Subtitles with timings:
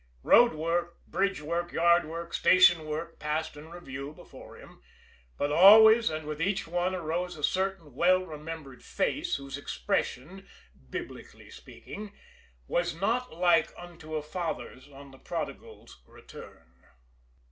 [0.23, 4.81] Road work, bridge work, yard work, station work passed in review before him,
[5.37, 10.47] but always and with each one arose a certain well remembered face whose expression,
[10.89, 12.13] Biblically speaking,
[12.67, 16.83] was not like unto a father's on the prodigal's return.